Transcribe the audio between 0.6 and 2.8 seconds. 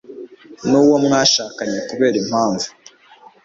n'uwo mwashakanye kubera impamvu